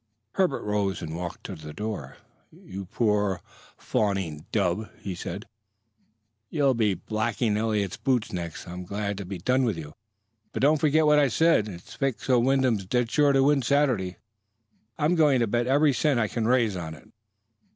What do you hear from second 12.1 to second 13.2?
so Wyndham's dead